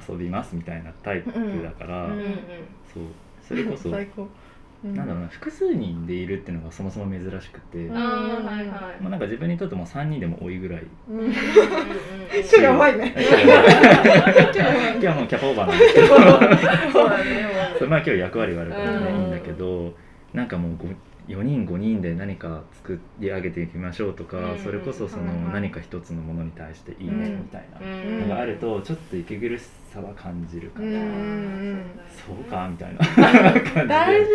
[0.09, 1.31] 遊びますみたいなタイプ
[1.63, 2.25] だから、うんうんうん。
[2.93, 3.03] そう
[3.53, 3.91] それこそ。
[3.91, 4.27] 最高、
[4.85, 4.95] うん。
[4.95, 7.97] なんだろうな複数人でいるっていうのがそもそも珍しくて、うん。
[7.97, 8.67] ああはいはい。
[9.01, 10.83] まあ、なんか自分にとっても3人でも多いぐらい。
[11.09, 11.31] うん。
[12.61, 13.35] やばいね今日
[14.59, 15.79] は今日はもうキャパオーバーなん。
[15.79, 17.53] ですけどそうだね
[17.87, 19.21] まあ今日役割があるからね、うん。
[19.21, 19.31] いいん。
[19.31, 19.93] だけど
[20.33, 20.47] なん。
[20.47, 20.77] かもう
[21.27, 24.59] 4人5人で何か作り上げていきましょうとか、うん。
[24.59, 27.37] それこそその何か一つのものに対していいねうん。
[27.39, 27.79] みたいな。
[27.79, 28.21] うん。
[28.27, 30.93] のがあるとちょっと息苦しさは感じるかな、うん。
[30.93, 32.99] うんそうかみたいな。
[32.99, 34.29] 感じで大事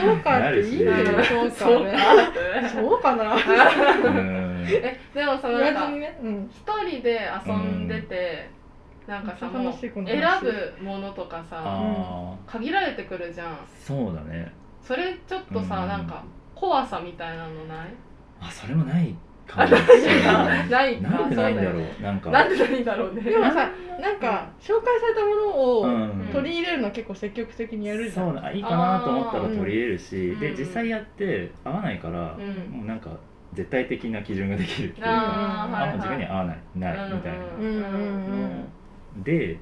[0.00, 0.92] そうかっていいよ。
[0.92, 1.58] なるしそうか。
[2.72, 3.34] そうかな。
[3.34, 4.66] うん。
[4.68, 5.98] えでもその言なん。
[5.98, 6.10] 一
[6.84, 8.50] 人で遊んでて、
[9.06, 13.52] なんかさ選話ぶものとかさあ限られてくるじゃん。
[13.52, 14.52] あそうだね
[14.86, 15.88] それちょっとさ、うん。
[15.88, 16.22] なんか
[16.54, 17.88] 怖さみたいなのない？
[18.40, 19.14] あそれもない
[19.46, 19.66] かも。
[19.68, 22.30] しれないないかなんでないんだろそううなんか。
[22.30, 23.22] なんでないんだろうね。
[23.22, 23.70] でもさ
[24.00, 26.28] なんか紹介されたものをうん。
[26.32, 28.26] 取り入れるの結構積極的にやるじゃん。
[28.26, 30.40] そうだいいかなと思ったら取り入れるし、うん。
[30.40, 32.76] で実際やって合わないから、うん。
[32.78, 33.10] もうなんか
[33.54, 35.96] 絶対的な基準ができるっていうかあーはいはい。
[35.96, 37.74] 自分には合わないないみたいな、うんうん
[39.16, 39.58] うんで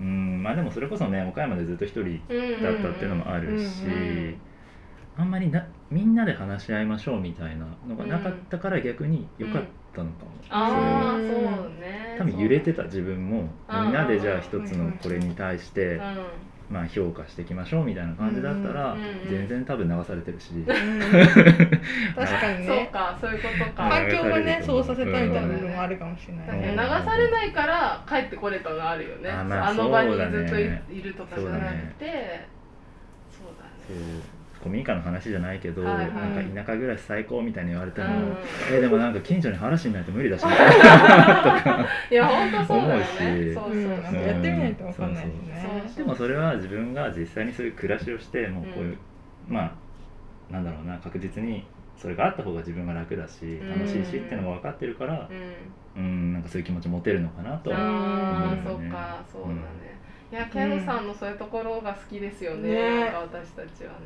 [0.00, 4.40] うんまあでもそれこそね岡山でずっと一人うんだったっていうのもあるし、うんうん
[5.18, 9.62] あんまりなみんなで話し合いましょうみたいなのがなかったから逆に良かっ
[9.94, 16.02] たのかも、ああうんそうね多分揺れてた自分もうんみんなでじゃあ一つのこれに対してうん。
[16.70, 18.94] まあ評価していきましょうみたいな感じだったら
[19.30, 20.66] 全然多分流されてるし、うん。
[22.14, 23.82] 確かにそうねかそういうことか。
[23.84, 26.70] はい環境がねそうさせたみたいな部分もあるかもしれない。
[26.70, 29.30] 流されないから帰ってこれたのあるよね。
[29.30, 30.38] あまああの場にそうだね。
[30.40, 32.57] ずっといいるとかじゃなくて
[34.68, 36.06] 古民家の話じゃないけど、はいはい。
[36.14, 38.76] なんか田舎暮らし最高みたいに言われても、うん。
[38.76, 40.66] えでもなんか近所に話しないと無理だしみた
[42.10, 43.24] いや本当そうだよ思うし。
[43.24, 43.92] うそううんそう。
[44.02, 44.14] なん。
[44.14, 45.26] かやってみないとわかんない
[45.96, 48.98] でもそれは自分が実際にそういう暮らしをしてもうこういう、
[49.48, 49.54] うん。
[49.54, 53.68] まあなんだろうな確実にそれがあった方が自分が楽だしん。
[53.70, 55.28] 楽しいしっていうのが分かってるから
[55.96, 56.02] うん。
[56.02, 58.62] うんなんかそういう気持ち持てるのかなとは思うよね。
[58.64, 59.98] そっかそうだね
[60.30, 62.68] いやケンさんのそういうところが好きですよね。
[62.68, 63.00] ね。
[63.00, 63.96] なんか私たちはね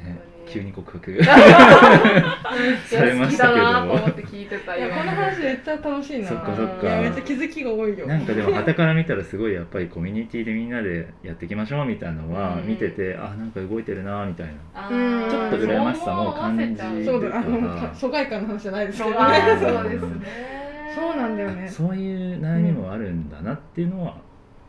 [0.00, 0.52] 本ね当に。
[0.52, 1.18] 急に告白。
[2.86, 4.86] されましたけど好きだなと思って聞いてたよ。
[4.86, 6.28] いやこの話めっちゃ楽しいな。
[6.28, 6.82] そっかそっか。
[7.00, 8.06] めっちゃ気づきが多いよ。
[8.06, 12.68] なんかでも傍から見たらすごいやっぱりコミュニティでみんなでやっていきましょうみたいなのはうん。
[12.68, 14.52] 見てて、あなんか動いてるなみたいな。
[14.72, 15.28] あうんー。
[15.30, 17.40] ちょっと羨ましさも感じそう思わせちゃそううだあ
[17.88, 20.56] の疎外感の話じゃないですけどそうねあそうですね。
[20.94, 21.68] そうなんだよね。
[21.68, 24.14] そういう悩みもあるんだなっていうのは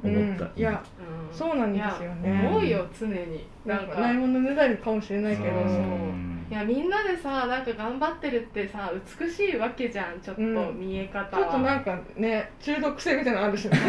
[0.03, 0.59] 思った、うん。
[0.59, 0.83] いや
[1.29, 1.35] うん。
[1.35, 2.41] そうなんですよね。
[2.41, 3.47] いや思うよ常に。
[3.65, 5.49] ななんんかかないものねだりかもしれないけど。
[5.49, 5.59] そう。
[5.59, 6.45] うん。
[6.49, 10.79] いやみんなでさなんか頑張ってるってさ美しいわけじゃんちょっとうん。
[10.79, 13.77] 見え方ちょっとなはんかね中毒性みたいなのあるしね。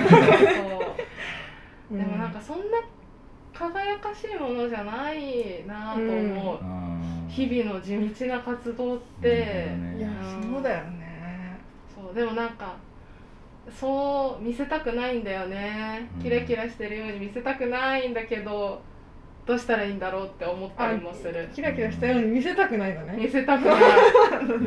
[1.91, 2.79] でもなんかそんな
[3.55, 6.59] 輝かしいものじゃないなと思う、
[7.29, 9.97] 日々の地道な活動って、ね。
[9.99, 10.09] いや
[10.53, 11.59] そうだよね。
[11.95, 12.15] そう。
[12.15, 12.77] でもなんか
[13.71, 16.09] そう見せたくないんだよね。
[16.17, 16.23] うん。
[16.23, 18.81] キラキラしてるように見せたくないんだけど
[19.47, 21.49] どうしたらいいんだろうって思ったりもする。
[21.55, 23.75] キラキラしたように見せたくないの見ねせたくない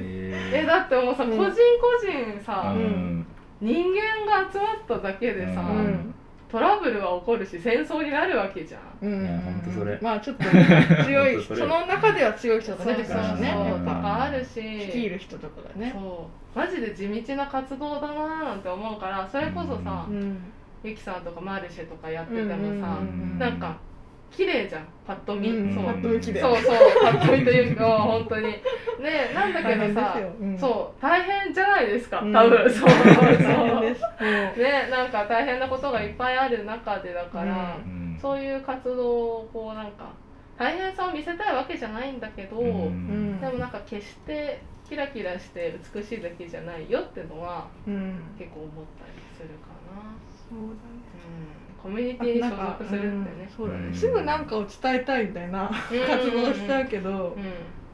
[0.02, 1.30] へえだってもうさ、うん。
[1.38, 1.54] 個人個
[2.02, 3.26] 人さ、うん。
[3.60, 6.16] 人間が集まっただけでさ、うん
[6.52, 8.82] トラブルは起こるし戦争になるわけじゃん。
[9.02, 9.26] うん。
[9.26, 9.98] いやほんとそれ。
[10.02, 14.62] まあちょっとね 強いその中では強い人がそう出てくるしねそうそうやっとぱかあるし。
[14.62, 15.92] 率いる人とかがね。
[15.94, 16.60] そう。
[16.60, 20.38] マジで地道な活動だなーなんて思うからそれこそさ、うん。
[20.84, 23.40] ゆきさんとかマルシェとかやっててもさ、うんうんうん。
[23.40, 23.78] なんか
[24.32, 24.88] 綺麗じゃん。
[25.06, 25.86] パッと見、うんそう。
[25.86, 26.42] パッと見綺麗。
[26.42, 26.76] そうそう。
[27.04, 28.44] パッと見というか 本当に。
[28.48, 28.62] ね
[29.36, 30.58] なんだけどさうん。
[30.58, 31.02] そう。
[31.02, 32.20] 大変じゃないですか。
[32.22, 32.34] うん。
[32.34, 32.90] 多分、そう。
[32.90, 34.02] そう大変です。
[34.02, 34.08] も
[34.58, 38.18] うねなんか大変なことがいっぱいある中でだから、うん。
[38.22, 40.06] そういう活動をこうなんか
[40.58, 43.42] 大変さを見せたいわけじゃないんだけど、うん。
[43.42, 48.22] でもなんか決してキラキラして美しいだけじゃないよってのはうん。
[48.38, 50.16] 結構思ったりするかな、
[50.50, 51.02] そうだね。
[51.16, 53.26] うん、コミュニティに所属するってね。
[53.44, 53.92] うんそうだうん。
[53.92, 55.70] ねすぐなんかを伝えたいみたいな
[56.08, 57.44] 活動しちゃうけどうん。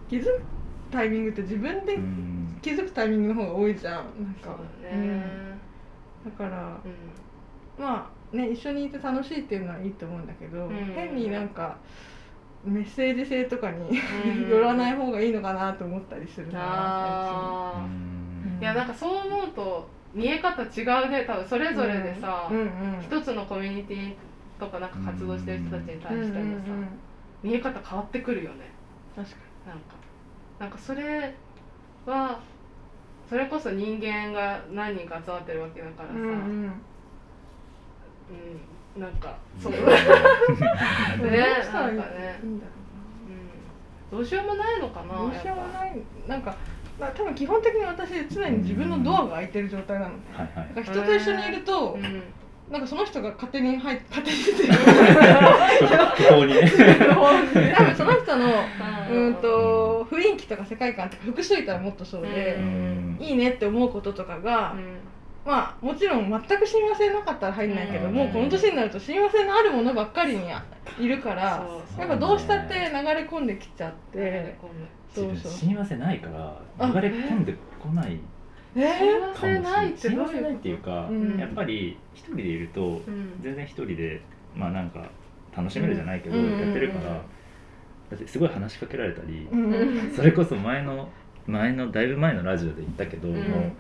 [0.10, 0.46] 気づく
[0.92, 2.60] タイミングって自分でうん。
[2.62, 3.94] 気づくタイミングの方が多いじゃん。
[3.96, 5.24] なんそうかだね。
[6.26, 6.88] だからう
[7.82, 7.84] ん。
[7.84, 10.70] まあね一緒にいて楽しいっていうのはいいと思うんだけど、ん。
[10.94, 11.78] 変になんか
[12.66, 14.50] メッセージ性とかにうん。
[14.52, 17.88] 寄らない方がいいのかなと思ったりするなう
[18.60, 18.62] ん。
[18.62, 22.68] いやなんかそう思うと見え方違うね多分それぞれでさ、うんうん
[23.00, 24.16] 一つのコミュニティ
[24.60, 26.88] とかなんか活動してる人たちに対してもさ、うんうんうん。
[27.44, 28.72] 見え方変わってくるよね。
[29.16, 29.36] 確か
[29.68, 29.96] なんか。
[30.60, 31.36] なんかそれ
[32.08, 32.40] は
[33.30, 36.82] それこそ人間が何人か集まってるわけだからさ、に、うんうん。
[38.96, 39.74] うんなんかそう。
[39.74, 39.80] うん。
[41.30, 42.40] ねなんかね。
[44.10, 46.02] どうしようもないのかなどうしようもない。
[46.28, 46.56] なんか
[47.00, 50.76] まあ多分基本的に私常に自分のドアが開いてる状態なのではいはい。
[50.76, 52.24] なんか人と一緒にいると、ぱうん。
[52.70, 54.74] なんかその人が勝手に入っ勝手に出てる。
[57.76, 58.66] 多分その人の
[59.10, 59.28] うん。
[59.28, 63.18] うんと雰囲気とか世界観とか複数いたらもっとそうでう、ん。
[63.22, 64.76] いいねって思うこととかが、
[65.46, 68.14] まあもちろん全く親和性なかったら入んないけど、うん。
[68.14, 70.44] もうこの年になると親和性のあるものばっかりに
[71.00, 71.66] いるから
[71.98, 74.58] やっぱどうしたって流れ込んできちゃって、で
[75.22, 75.70] そうそう。
[75.70, 76.30] 親和性ないか
[76.80, 78.20] ら流れ込んでこない。
[78.76, 79.90] え親和かもしれない。
[79.92, 81.38] っていうこと和性ないっていうか、うん。
[81.38, 83.40] やっぱり一人でいるとうん。
[83.42, 84.22] 全然一人で
[84.56, 85.10] まあなんか
[85.56, 86.60] 楽しめるじゃないけど、うん。
[86.60, 87.22] やってるから、うん
[88.10, 89.74] だってすごい話しかけられたり、うん。
[89.74, 91.10] うんそれこそ前の
[91.46, 93.36] 前のだいぶ前のラジオで言ったけど、うん。
[93.36, 93.72] もう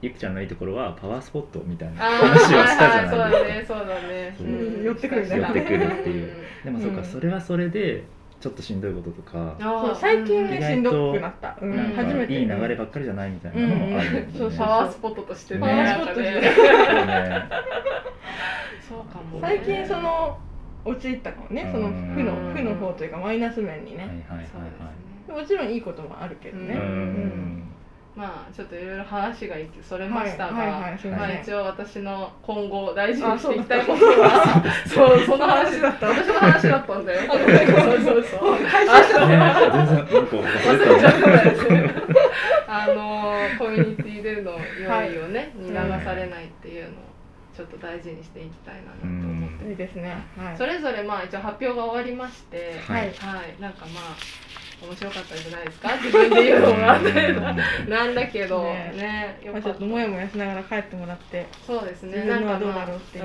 [0.00, 4.36] ゆきちゃんのいいところはパワースポットみたいな話をしたじゃないですか、そうだね
[4.84, 5.36] 寄ってくるね。
[5.36, 6.32] 寄ってくるっていう。
[6.64, 7.04] でもそうか、うん。
[7.04, 8.04] それはそれで
[8.42, 11.76] ちょっとしんどいこととか、そう最近ねしんどくなった、うん。
[11.76, 11.92] なん。
[11.92, 15.60] か初めていい流ればっかりじゃないみたいなのもあるんだよね、うんそうそうパワースポットとしてね。
[15.60, 16.42] パワースポットとして
[18.88, 19.42] そうかもね。
[19.42, 20.38] 最近その
[20.84, 24.46] 陥ったかもねそのうん負の負の方というかマイナス面にはいね、はいはい。
[24.52, 24.84] そうですね。
[24.84, 27.61] はいもちろんいいこともあるけどね、ううんん
[28.14, 36.08] まあちょっといろいろ話がそれましたが、はいはいはいすいまあ一応私の今後大事にしていきたいあことはそうその話だった。
[36.08, 37.40] 私の話だったんだよそう
[38.00, 38.56] そうそう
[42.68, 46.92] あのコミュニティでの良いをね、に流されないっていうのを
[47.56, 50.16] ちょっと大事にしていきたいなと思って、いいですね。
[50.36, 50.56] はい。
[50.56, 54.16] それぞれまあ一応発表が終わりましてははいい、なんかまあ
[54.82, 55.88] 面白かったんじゃないですか？
[55.96, 57.90] 自分で言うのもあってうん。
[57.90, 58.62] なんだけど。
[58.64, 58.92] ね。
[58.96, 59.40] ね。
[59.46, 61.46] よまあ、ちょっともやもやしながら帰ってもらって。
[61.66, 62.24] そうですね。
[62.24, 63.24] なんかまあどうだろうっていう。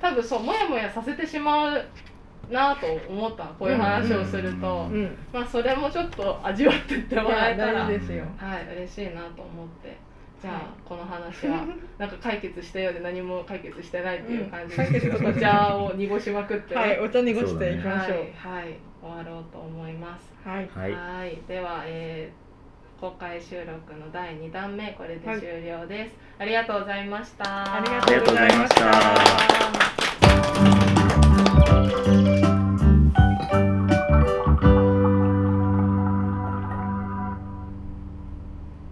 [0.00, 1.84] 多分そうもやもやさせてしまう
[2.50, 5.18] なと思ったこういう話をすると、ううん。
[5.32, 7.84] まあそれもちょっと味わってってもらえたら。
[7.84, 9.96] はい嬉しいなと思って。
[10.40, 10.62] じゃあ、はい。
[10.84, 11.64] この話は
[11.98, 18.18] なんか解決したようで何も解決してないっていう感じで、うんお茶を濁しまくってね、はいお茶濁していきましょう。
[18.18, 20.32] はい、はい、終わろうと思います。
[20.44, 21.38] はい、はい。
[21.46, 27.74] では、えー、公開収録の第2弾目これで終了です、はい、ありがとうございました。
[27.76, 28.74] ありがとうございまし
[32.44, 32.57] た。